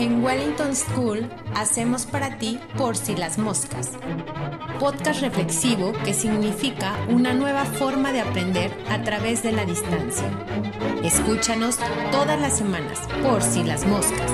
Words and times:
En 0.00 0.24
Wellington 0.24 0.74
School 0.74 1.28
hacemos 1.54 2.06
para 2.06 2.38
ti 2.38 2.58
por 2.78 2.96
si 2.96 3.14
las 3.14 3.36
moscas. 3.36 3.90
Podcast 4.78 5.20
reflexivo 5.20 5.92
que 6.06 6.14
significa 6.14 6.96
una 7.10 7.34
nueva 7.34 7.66
forma 7.66 8.10
de 8.10 8.22
aprender 8.22 8.72
a 8.88 9.02
través 9.02 9.42
de 9.42 9.52
la 9.52 9.66
distancia. 9.66 10.24
Escúchanos 11.04 11.76
todas 12.12 12.40
las 12.40 12.56
semanas 12.56 12.98
por 13.22 13.42
si 13.42 13.62
las 13.62 13.84
moscas. 13.84 14.32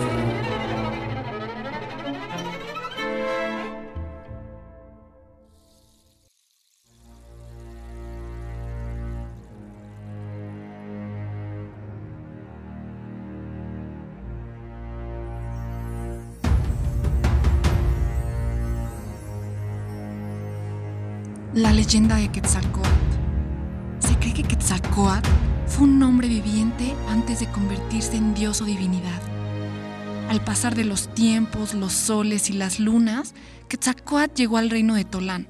La 21.56 21.72
leyenda 21.72 22.16
de 22.16 22.28
Quetzalcoatl. 22.28 22.90
Se 24.00 24.14
cree 24.18 24.34
que 24.34 24.42
Quetzalcoatl 24.42 25.26
fue 25.66 25.84
un 25.84 26.02
hombre 26.02 26.28
viviente 26.28 26.94
antes 27.08 27.40
de 27.40 27.46
convertirse 27.46 28.18
en 28.18 28.34
dios 28.34 28.60
o 28.60 28.66
divinidad. 28.66 29.22
Al 30.28 30.44
pasar 30.44 30.74
de 30.74 30.84
los 30.84 31.14
tiempos, 31.14 31.72
los 31.72 31.94
soles 31.94 32.50
y 32.50 32.52
las 32.52 32.78
lunas, 32.78 33.34
Quetzalcoatl 33.70 34.34
llegó 34.34 34.58
al 34.58 34.68
reino 34.68 34.96
de 34.96 35.06
Tolán. 35.06 35.48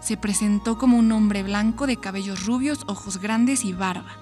Se 0.00 0.16
presentó 0.16 0.78
como 0.78 0.96
un 0.96 1.12
hombre 1.12 1.42
blanco 1.42 1.86
de 1.86 1.98
cabellos 1.98 2.46
rubios, 2.46 2.84
ojos 2.86 3.18
grandes 3.18 3.66
y 3.66 3.74
barba, 3.74 4.16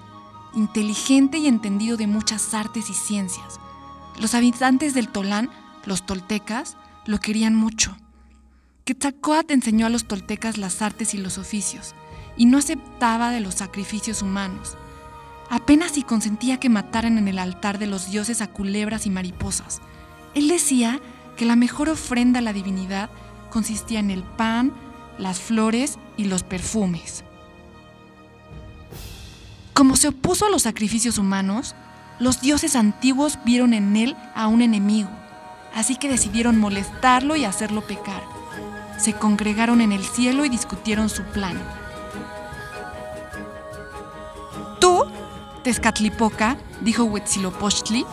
inteligente 0.53 1.37
y 1.37 1.47
entendido 1.47 1.95
de 1.95 2.07
muchas 2.07 2.53
artes 2.53 2.89
y 2.89 2.93
ciencias. 2.93 3.61
Los 4.19 4.35
habitantes 4.35 4.93
del 4.93 5.07
Tolán, 5.07 5.49
los 5.85 6.05
toltecas, 6.05 6.75
lo 7.05 7.21
querían 7.21 7.55
mucho. 7.55 7.95
Quetzalcoatl 8.85 9.53
enseñó 9.53 9.85
a 9.85 9.89
los 9.89 10.05
toltecas 10.05 10.57
las 10.57 10.81
artes 10.81 11.13
y 11.13 11.17
los 11.17 11.37
oficios, 11.37 11.95
y 12.35 12.45
no 12.47 12.57
aceptaba 12.57 13.31
de 13.31 13.39
los 13.39 13.55
sacrificios 13.55 14.21
humanos. 14.21 14.75
Apenas 15.49 15.91
si 15.91 16.03
consentía 16.03 16.59
que 16.59 16.67
mataran 16.67 17.17
en 17.17 17.29
el 17.29 17.39
altar 17.39 17.79
de 17.79 17.87
los 17.87 18.11
dioses 18.11 18.41
a 18.41 18.47
culebras 18.47 19.05
y 19.05 19.09
mariposas. 19.09 19.79
Él 20.35 20.49
decía 20.49 20.99
que 21.37 21.45
la 21.45 21.55
mejor 21.55 21.89
ofrenda 21.89 22.39
a 22.39 22.41
la 22.41 22.51
divinidad 22.51 23.09
consistía 23.51 23.99
en 23.99 24.11
el 24.11 24.23
pan, 24.23 24.73
las 25.17 25.39
flores 25.39 25.97
y 26.17 26.25
los 26.25 26.43
perfumes. 26.43 27.23
Como 29.73 29.95
se 29.95 30.09
opuso 30.09 30.45
a 30.45 30.49
los 30.49 30.63
sacrificios 30.63 31.17
humanos, 31.17 31.73
los 32.19 32.41
dioses 32.41 32.75
antiguos 32.75 33.39
vieron 33.45 33.73
en 33.73 33.95
él 33.95 34.17
a 34.35 34.47
un 34.47 34.61
enemigo, 34.61 35.09
así 35.73 35.95
que 35.95 36.09
decidieron 36.09 36.59
molestarlo 36.59 37.37
y 37.37 37.45
hacerlo 37.45 37.87
pecar 37.87 38.42
se 39.03 39.11
congregaron 39.11 39.81
en 39.81 39.91
el 39.91 40.05
cielo 40.05 40.45
y 40.45 40.49
discutieron 40.49 41.09
su 41.09 41.23
plan. 41.23 41.61
Tú, 44.79 45.03
Tezcatlipoca, 45.61 46.55
dijo 46.79 47.03
Huitzilopochtli, 47.03 48.05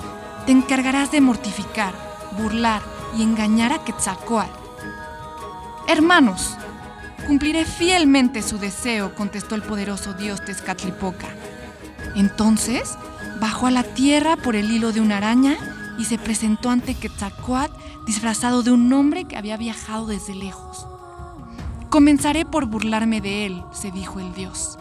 te 0.47 0.53
encargarás 0.53 1.13
de 1.13 1.21
mortificar, 1.21 1.95
burlar 2.37 2.83
y 3.17 3.23
engañar 3.23 3.73
a 3.73 3.85
Quetzalcoatl. 3.85 4.51
Hermanos, 5.87 6.57
cumpliré 7.29 7.65
fielmente 7.65 8.43
su 8.43 8.59
deseo, 8.59 9.15
contestó 9.15 9.55
el 9.55 9.63
poderoso 9.63 10.15
dios 10.15 10.45
Tezcatlipoca. 10.45 11.29
Entonces, 12.17 12.97
bajó 13.39 13.69
a 13.69 13.71
la 13.71 13.85
tierra 13.85 14.37
por 14.37 14.57
el 14.57 14.73
hilo 14.73 14.91
de 14.91 15.01
una 15.01 15.19
araña 15.19 15.57
y 16.01 16.07
se 16.07 16.17
presentó 16.17 16.71
ante 16.71 16.95
Quetzalcoatl 16.95 17.75
disfrazado 18.07 18.63
de 18.63 18.73
un 18.73 18.91
hombre 18.91 19.27
que 19.27 19.37
había 19.37 19.59
viajado 19.59 20.07
desde 20.07 20.35
lejos. 20.35 20.87
Comenzaré 21.91 22.47
por 22.47 22.65
burlarme 22.65 23.21
de 23.21 23.45
él, 23.45 23.63
se 23.71 23.91
dijo 23.91 24.19
el 24.19 24.33
dios. 24.33 24.79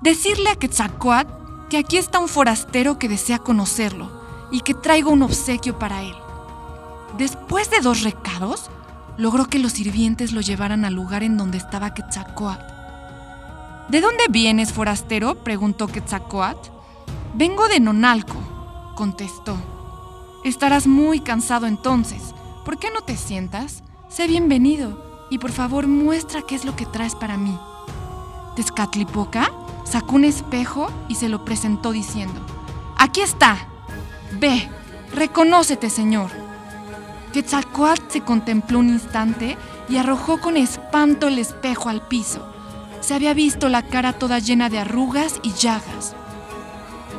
Decirle 0.00 0.48
a 0.50 0.54
Quetzalcoatl 0.54 1.32
que 1.68 1.78
aquí 1.78 1.96
está 1.96 2.20
un 2.20 2.28
forastero 2.28 3.00
que 3.00 3.08
desea 3.08 3.40
conocerlo 3.40 4.10
y 4.52 4.60
que 4.60 4.74
traigo 4.74 5.10
un 5.10 5.22
obsequio 5.22 5.76
para 5.76 6.02
él. 6.02 6.14
Después 7.18 7.68
de 7.70 7.80
dos 7.80 8.02
recados, 8.02 8.70
logró 9.16 9.46
que 9.46 9.58
los 9.58 9.72
sirvientes 9.72 10.32
lo 10.32 10.40
llevaran 10.40 10.84
al 10.84 10.94
lugar 10.94 11.24
en 11.24 11.36
donde 11.36 11.58
estaba 11.58 11.94
Quetzalcoatl. 11.94 12.62
¿De 13.88 14.00
dónde 14.00 14.24
vienes, 14.30 14.72
forastero? 14.72 15.34
preguntó 15.34 15.88
Quetzalcoatl. 15.88 16.70
Vengo 17.34 17.66
de 17.66 17.80
Nonalco, 17.80 18.36
contestó. 18.94 19.79
Estarás 20.42 20.86
muy 20.86 21.20
cansado 21.20 21.66
entonces. 21.66 22.34
¿Por 22.64 22.78
qué 22.78 22.90
no 22.90 23.02
te 23.02 23.18
sientas? 23.18 23.82
Sé 24.08 24.26
bienvenido 24.26 25.26
y 25.28 25.36
por 25.36 25.52
favor 25.52 25.86
muestra 25.86 26.40
qué 26.40 26.54
es 26.54 26.64
lo 26.64 26.74
que 26.76 26.86
traes 26.86 27.14
para 27.14 27.36
mí. 27.36 27.58
Tezcatlipoca 28.56 29.52
sacó 29.84 30.16
un 30.16 30.24
espejo 30.24 30.90
y 31.08 31.16
se 31.16 31.28
lo 31.28 31.44
presentó 31.44 31.92
diciendo, 31.92 32.40
Aquí 32.96 33.20
está. 33.20 33.68
Ve, 34.40 34.66
reconócete, 35.14 35.90
Señor. 35.90 36.30
Quetzalcoatl 37.34 38.04
se 38.08 38.22
contempló 38.22 38.78
un 38.78 38.88
instante 38.88 39.58
y 39.90 39.98
arrojó 39.98 40.40
con 40.40 40.56
espanto 40.56 41.28
el 41.28 41.38
espejo 41.38 41.90
al 41.90 42.00
piso. 42.00 42.50
Se 43.02 43.14
había 43.14 43.34
visto 43.34 43.68
la 43.68 43.82
cara 43.82 44.14
toda 44.14 44.38
llena 44.38 44.70
de 44.70 44.78
arrugas 44.78 45.38
y 45.42 45.52
llagas. 45.52 46.14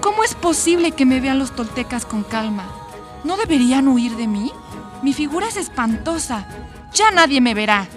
¿Cómo 0.01 0.23
es 0.23 0.33
posible 0.33 0.91
que 0.91 1.05
me 1.05 1.19
vean 1.19 1.37
los 1.37 1.55
toltecas 1.55 2.07
con 2.07 2.23
calma? 2.23 2.80
¿No 3.23 3.37
deberían 3.37 3.87
huir 3.87 4.15
de 4.15 4.27
mí? 4.27 4.51
Mi 5.03 5.13
figura 5.13 5.47
es 5.47 5.57
espantosa. 5.57 6.45
Ya 6.93 7.11
nadie 7.11 7.39
me 7.39 7.53
verá. 7.53 7.87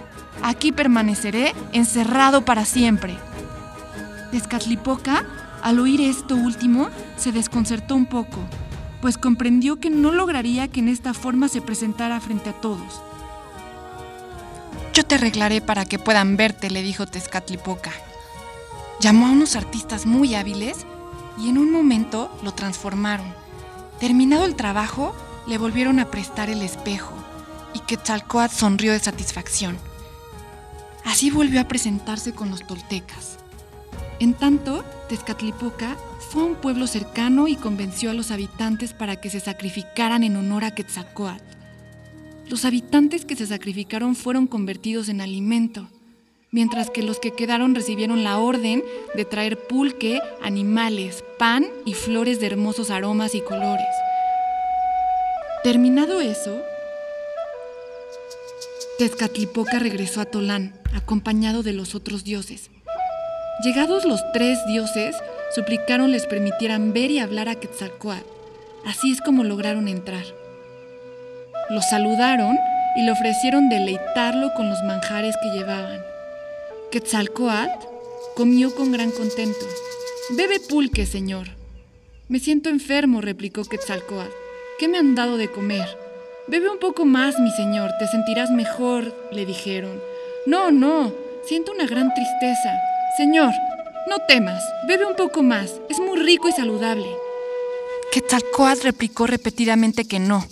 Aquí 0.43 0.71
permaneceré 0.71 1.55
encerrado 1.73 2.45
para 2.45 2.67
siempre. 2.67 3.17
Descatlipoca, 4.33 5.25
al 5.63 5.79
oír 5.79 6.03
esto 6.03 6.35
último, 6.35 6.89
se 7.17 7.33
desconcertó 7.33 7.95
un 7.95 8.05
poco, 8.05 8.41
pues 9.01 9.17
comprendió 9.17 9.81
que 9.81 9.89
no 9.89 10.13
lograría 10.13 10.69
que 10.69 10.81
en 10.81 10.89
esta 10.89 11.15
forma 11.15 11.49
se 11.49 11.63
presentara 11.63 12.21
frente 12.21 12.51
a 12.51 12.61
todos. 12.61 13.01
Yo 14.93 15.05
te 15.05 15.15
arreglaré 15.15 15.61
para 15.61 15.85
que 15.87 15.99
puedan 15.99 16.37
verte, 16.37 16.71
le 16.71 16.83
dijo 16.83 17.07
Tezcatlipoca. 17.07 17.93
Llamó 19.01 19.27
a 19.29 19.33
unos 19.33 19.57
artistas 19.57 20.05
muy 20.05 20.35
hábiles 20.35 20.87
y 21.39 21.49
en 21.49 21.59
un 21.59 21.71
momento 21.71 22.31
lo 22.43 22.53
transformaron 22.53 23.44
Terminado 24.05 24.45
el 24.45 24.55
trabajo, 24.55 25.17
le 25.47 25.57
volvieron 25.57 25.99
a 25.99 26.11
prestar 26.11 26.51
el 26.51 26.61
espejo 26.61 27.15
y 27.73 27.79
Quetzalcoatl 27.79 28.55
sonrió 28.55 28.93
de 28.93 28.99
satisfacción. 28.99 29.79
Así 31.07 31.31
volvió 31.31 31.59
a 31.59 31.69
presentarse 31.69 32.35
con 32.35 32.51
los 32.51 32.67
toltecas. 32.67 33.39
En 34.21 34.35
tanto, 34.35 34.85
Tezcatlipoca 35.09 35.97
fue 36.29 36.43
a 36.43 36.45
un 36.45 36.55
pueblo 36.57 36.87
cercano 36.87 37.49
y 37.49 37.57
convenció 37.57 38.11
a 38.11 38.13
los 38.13 38.31
habitantes 38.31 38.93
para 38.93 39.17
que 39.17 39.31
se 39.31 39.41
sacrificaran 39.41 40.23
en 40.23 40.37
honor 40.37 40.65
a 40.65 40.75
Quetzalcoatl. 40.75 41.43
Los 42.51 42.67
habitantes 42.67 43.25
que 43.25 43.37
se 43.37 43.47
sacrificaron 43.47 44.17
fueron 44.17 44.47
convertidos 44.47 45.09
en 45.09 45.23
alimento, 45.23 45.89
mientras 46.55 46.89
que 46.89 47.03
los 47.03 47.19
que 47.19 47.33
quedaron 47.33 47.75
recibieron 47.75 48.23
la 48.23 48.39
orden 48.39 48.85
de 49.17 49.25
traer 49.25 49.59
pulque, 49.59 50.21
animales, 50.41 51.25
pan 51.37 51.67
y 51.85 51.95
flores 51.95 52.39
de 52.39 52.47
hermosos 52.47 52.93
aromas 52.93 53.35
y 53.35 53.41
colores. 53.41 53.89
Terminado 55.65 56.21
eso, 56.21 56.57
Tezcatlipoca 58.99 59.81
regresó 59.81 60.21
a 60.21 60.27
Tolán, 60.27 60.75
acompañado 60.95 61.65
de 61.65 61.73
los 61.73 61.97
otros 61.97 62.23
dioses. 62.23 62.71
Llegados 63.65 64.05
los 64.05 64.21
tres 64.33 64.65
dioses, 64.69 65.17
suplicaron 65.57 66.13
les 66.13 66.27
permitieran 66.27 66.93
ver 66.93 67.11
y 67.11 67.19
hablar 67.19 67.49
a 67.49 67.57
Quetzalcoatl. 67.57 68.29
Así 68.87 69.11
es 69.11 69.21
como 69.21 69.43
lograron 69.43 69.89
entrar. 69.89 70.25
Los 71.71 71.91
saludaron 71.91 72.57
y 72.95 73.03
le 73.03 73.11
ofrecieron 73.11 73.69
deleitarlo 73.69 74.55
con 74.55 74.71
los 74.71 74.81
manjares 74.85 75.35
que 75.43 75.51
llevaban. 75.51 76.14
Quetzalcoatl 76.95 77.89
comió 78.37 78.73
con 78.73 78.93
gran 78.93 79.11
contento. 79.11 79.67
Bebe 80.37 80.61
pulque, 80.61 81.07
señor. 81.07 81.49
Me 82.29 82.39
siento 82.39 82.69
enfermo, 82.69 83.21
replicó 83.21 83.65
Quetzalcoatl. 83.65 84.31
¿Qué 84.79 84.87
me 84.87 84.99
han 84.99 85.17
dado 85.17 85.37
de 85.37 85.51
comer? 85.51 85.89
Bebe 86.47 86.71
un 86.71 86.79
poco 86.79 87.05
más, 87.05 87.41
mi 87.41 87.51
señor, 87.51 87.91
te 87.99 88.07
sentirás 88.07 88.53
mejor, 88.53 89.13
le 89.33 89.45
dijeron. 89.45 90.01
No, 90.47 90.71
no, 90.71 91.13
siento 91.45 91.73
una 91.73 91.85
gran 91.85 92.15
tristeza. 92.15 92.79
Señor, 93.17 93.51
no 94.09 94.19
temas, 94.29 94.63
bebe 94.87 95.05
un 95.05 95.17
poco 95.17 95.43
más, 95.43 95.81
es 95.91 95.99
muy 95.99 96.21
rico 96.21 96.49
y 96.49 96.53
saludable. 96.53 97.09
Quetzalcoatl 98.13 98.85
replicó 98.85 99.27
repetidamente 99.27 100.05
que 100.05 100.21
no. 100.21 100.47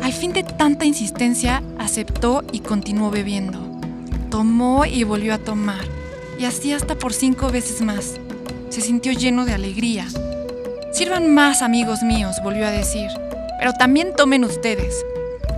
Al 0.00 0.12
fin 0.12 0.32
de 0.32 0.44
tanta 0.44 0.84
insistencia, 0.84 1.60
aceptó 1.80 2.44
y 2.52 2.60
continuó 2.60 3.10
bebiendo 3.10 3.73
tomó 4.34 4.84
y 4.84 5.04
volvió 5.04 5.32
a 5.32 5.38
tomar, 5.38 5.84
y 6.40 6.44
así 6.44 6.72
hasta 6.72 6.96
por 6.96 7.12
cinco 7.12 7.50
veces 7.50 7.80
más. 7.82 8.14
Se 8.68 8.80
sintió 8.80 9.12
lleno 9.12 9.44
de 9.44 9.54
alegría. 9.54 10.08
Sirvan 10.90 11.32
más, 11.32 11.62
amigos 11.62 12.02
míos, 12.02 12.40
volvió 12.42 12.66
a 12.66 12.72
decir, 12.72 13.10
Pero 13.60 13.74
también 13.74 14.12
tomen 14.16 14.42
ustedes. 14.42 15.06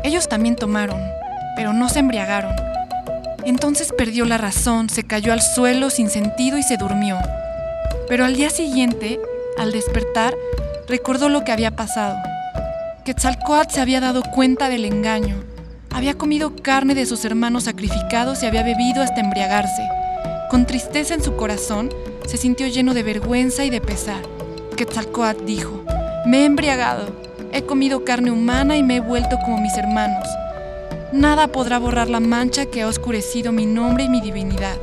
Ellos 0.05 0.29
también 0.29 0.57
tomaron, 0.57 1.01
pero 1.57 1.73
no 1.73 1.89
se 1.89 2.01
embriagaron. 2.01 2.55
Entonces 3.47 3.95
perdió 3.97 4.27
la 4.27 4.37
razón, 4.37 4.91
se 4.91 5.05
cayó 5.05 5.33
al 5.33 5.41
suelo 5.41 5.89
sin 5.89 6.11
sentido 6.11 6.59
y 6.59 6.63
se 6.63 6.77
durmió. 6.77 7.17
Pero 8.11 8.27
al 8.27 8.37
día 8.37 8.51
siguiente, 8.51 9.19
al 9.57 9.73
despertar, 9.73 10.35
recordó 10.87 11.31
lo 11.31 11.45
que 11.45 11.53
había 11.53 11.71
pasado. 11.71 12.19
Quetzalcoatl 13.07 13.73
se 13.73 13.81
había 13.81 14.03
dado 14.03 14.21
cuenta 14.35 14.69
del 14.69 14.85
engaño. 14.85 15.56
Había 15.91 16.15
comido 16.15 16.55
carne 16.57 16.95
de 16.95 17.07
sus 17.07 17.25
hermanos 17.25 17.65
sacrificados 17.65 18.43
y 18.43 18.47
había 18.47 18.63
bebido 18.63 19.03
hasta 19.03 19.21
embriagarse. 19.21 19.83
Con 20.51 20.67
tristeza 20.67 21.15
en 21.15 21.23
su 21.23 21.37
corazón, 21.37 21.91
se 22.27 22.37
sintió 22.37 22.67
lleno 22.67 22.95
de 22.95 23.03
vergüenza 23.03 23.65
y 23.65 23.71
de 23.71 23.81
pesar. 23.81 24.21
Quetzalcoatl 24.77 25.45
dijo, 25.45 25.83
me 26.27 26.43
he 26.43 26.45
embriagado, 26.45 27.07
he 27.53 27.63
comido 27.63 28.05
carne 28.05 28.31
humana 28.31 28.77
y 28.77 28.83
me 28.83 28.97
he 28.97 29.01
vuelto 29.01 29.39
como 29.45 29.59
mis 29.59 29.77
hermanos. 29.77 30.29
Nada 31.13 31.49
podrá 31.49 31.79
borrar 31.79 32.11
la 32.11 32.21
mancha 32.21 32.67
que 32.67 32.83
ha 32.83 32.89
oscurecido 32.89 33.53
mi 33.53 33.65
nombre 33.65 34.05
y 34.05 34.09
mi 34.09 34.21
divinidad. 34.21 34.77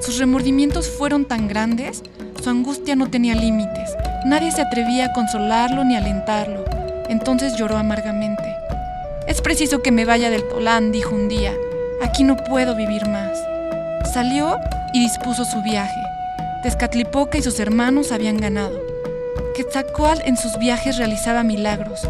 Sus 0.00 0.18
remordimientos 0.18 0.88
fueron 0.88 1.26
tan 1.26 1.46
grandes, 1.46 2.02
su 2.42 2.48
angustia 2.48 2.96
no 2.96 3.10
tenía 3.10 3.34
límites, 3.34 3.90
nadie 4.24 4.50
se 4.50 4.62
atrevía 4.62 5.06
a 5.06 5.12
consolarlo 5.12 5.84
ni 5.84 5.94
alentarlo. 5.94 6.64
Entonces 7.08 7.54
lloró 7.56 7.76
amargamente. 7.76 8.49
Es 9.30 9.42
preciso 9.42 9.80
que 9.80 9.92
me 9.92 10.04
vaya 10.04 10.28
del 10.28 10.42
Tolán, 10.42 10.90
dijo 10.90 11.14
un 11.14 11.28
día. 11.28 11.54
Aquí 12.02 12.24
no 12.24 12.36
puedo 12.36 12.74
vivir 12.74 13.06
más. 13.06 13.38
Salió 14.12 14.58
y 14.92 14.98
dispuso 14.98 15.44
su 15.44 15.62
viaje. 15.62 16.00
Tezcatlipoca 16.64 17.38
y 17.38 17.42
sus 17.42 17.60
hermanos 17.60 18.10
habían 18.10 18.38
ganado. 18.38 18.76
Quetzalcoatl 19.54 20.22
en 20.24 20.36
sus 20.36 20.58
viajes 20.58 20.96
realizaba 20.96 21.44
milagros, 21.44 22.00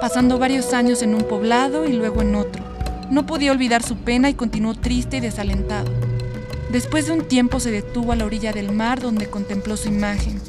pasando 0.00 0.38
varios 0.38 0.72
años 0.72 1.02
en 1.02 1.16
un 1.16 1.24
poblado 1.24 1.84
y 1.84 1.94
luego 1.94 2.22
en 2.22 2.36
otro. 2.36 2.62
No 3.10 3.26
podía 3.26 3.50
olvidar 3.50 3.82
su 3.82 3.96
pena 3.96 4.30
y 4.30 4.34
continuó 4.34 4.76
triste 4.76 5.16
y 5.16 5.20
desalentado. 5.20 5.90
Después 6.70 7.06
de 7.06 7.12
un 7.12 7.26
tiempo 7.26 7.58
se 7.58 7.72
detuvo 7.72 8.12
a 8.12 8.16
la 8.16 8.24
orilla 8.24 8.52
del 8.52 8.70
mar 8.70 9.00
donde 9.00 9.28
contempló 9.28 9.76
su 9.76 9.88
imagen. 9.88 10.40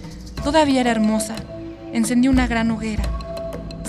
Todavía 0.44 0.82
era 0.82 0.92
hermosa. 0.92 1.38
Encendió 1.92 2.30
una 2.30 2.46
gran 2.46 2.70
hoguera. 2.70 3.19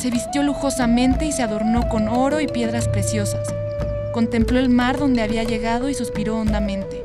Se 0.00 0.11
vistió 0.11 0.43
lujosamente 0.43 1.26
y 1.26 1.32
se 1.32 1.43
adornó 1.43 1.87
con 1.91 2.08
oro 2.08 2.41
y 2.41 2.47
piedras 2.47 2.88
preciosas. 2.88 3.47
Contempló 4.14 4.58
el 4.58 4.70
mar 4.70 4.99
donde 4.99 5.20
había 5.20 5.44
llegado 5.44 5.91
y 5.91 5.94
suspiró 5.94 6.38
hondamente. 6.38 7.05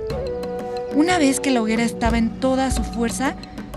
Una 0.95 1.17
vez 1.17 1.41
que 1.41 1.51
la 1.51 1.61
hoguera 1.61 1.83
estaba 1.83 2.17
en 2.17 2.29
toda 2.39 2.71
su 2.71 2.85
fuerza, 2.85 3.35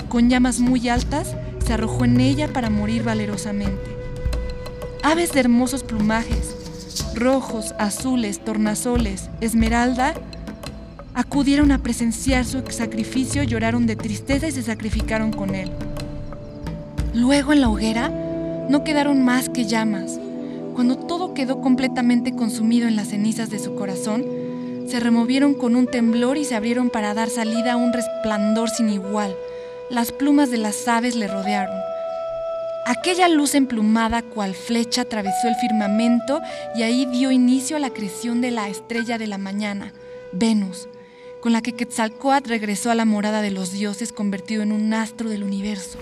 con 0.08 0.30
llamas 0.30 0.60
muy 0.60 0.88
altas, 0.88 1.34
se 1.66 1.72
arrojó 1.72 2.04
en 2.04 2.20
ella 2.20 2.46
para 2.52 2.70
morir 2.70 3.02
valerosamente. 3.02 3.90
Aves 5.02 5.32
de 5.32 5.40
hermosos 5.40 5.82
plumajes, 5.82 6.54
rojos, 7.16 7.74
azules, 7.80 8.38
tornasoles, 8.44 9.30
esmeralda, 9.40 10.14
acudieron 11.14 11.72
a 11.72 11.82
presenciar 11.82 12.44
su 12.44 12.62
sacrificio, 12.68 13.42
lloraron 13.42 13.84
de 13.88 13.96
tristeza 13.96 14.46
y 14.46 14.52
se 14.52 14.62
sacrificaron 14.62 15.32
con 15.32 15.56
él. 15.56 15.72
Luego 17.14 17.52
en 17.52 17.62
la 17.62 17.68
hoguera 17.68 18.26
no 18.68 18.84
quedaron 18.84 19.24
más 19.24 19.48
que 19.48 19.64
llamas. 19.64 20.18
Cuando 20.74 20.96
todo 20.96 21.34
quedó 21.34 21.60
completamente 21.60 22.32
consumido 22.32 22.88
en 22.88 22.96
las 22.96 23.08
cenizas 23.08 23.50
de 23.50 23.58
su 23.58 23.74
corazón, 23.74 24.24
se 24.86 25.00
removieron 25.00 25.54
con 25.54 25.76
un 25.76 25.86
temblor 25.86 26.38
y 26.38 26.44
se 26.44 26.54
abrieron 26.54 26.90
para 26.90 27.14
dar 27.14 27.28
salida 27.28 27.72
a 27.72 27.76
un 27.76 27.92
resplandor 27.92 28.70
sin 28.70 28.88
igual 28.88 29.34
las 29.90 30.12
plumas 30.12 30.50
de 30.50 30.58
las 30.58 30.86
aves 30.86 31.16
le 31.16 31.28
rodearon. 31.28 31.76
Aquella 32.86 33.28
luz 33.28 33.54
emplumada 33.54 34.22
cual 34.22 34.54
flecha 34.54 35.02
atravesó 35.02 35.48
el 35.48 35.54
firmamento 35.56 36.40
y 36.74 36.82
ahí 36.82 37.06
dio 37.06 37.30
inicio 37.30 37.76
a 37.76 37.80
la 37.80 37.90
creación 37.90 38.40
de 38.40 38.50
la 38.50 38.68
estrella 38.68 39.18
de 39.18 39.26
la 39.26 39.38
mañana, 39.38 39.92
Venus, 40.32 40.88
con 41.40 41.52
la 41.52 41.62
que 41.62 41.72
Quetzalcoatl 41.72 42.48
regresó 42.48 42.90
a 42.90 42.94
la 42.94 43.04
morada 43.04 43.42
de 43.42 43.50
los 43.50 43.72
dioses 43.72 44.12
convertido 44.12 44.62
en 44.62 44.72
un 44.72 44.92
astro 44.94 45.28
del 45.28 45.42
universo. 45.42 45.98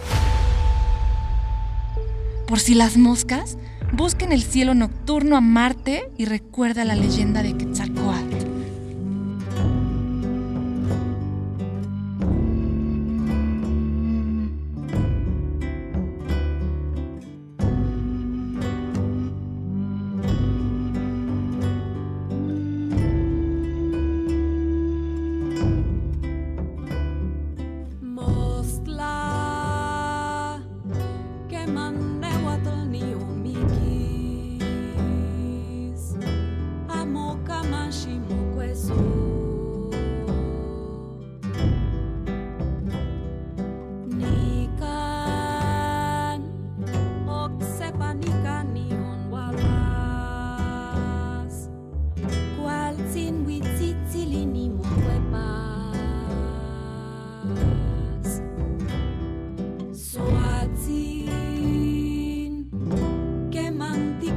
Por 2.47 2.61
si 2.61 2.75
las 2.75 2.97
moscas, 2.97 3.59
busquen 3.93 4.31
el 4.31 4.43
cielo 4.43 4.75
nocturno 4.75 5.37
a 5.37 5.41
Marte 5.41 6.11
y 6.17 6.27
recuerda 6.27 6.85
la 6.85 6.95
leyenda 6.95 7.43
de 7.43 7.57
Quetzalcoatl. 7.57 7.76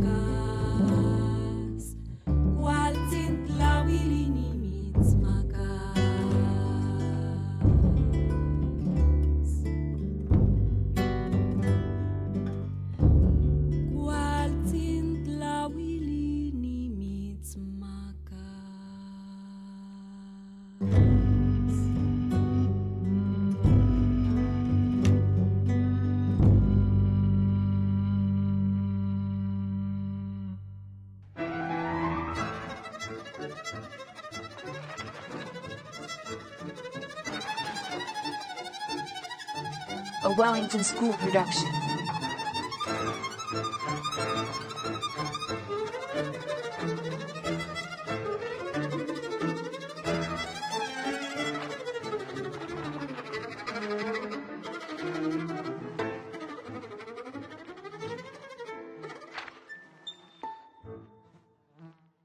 God. 0.00 0.33
Wellington 40.36 40.82
School 40.82 41.12
production. 41.12 41.68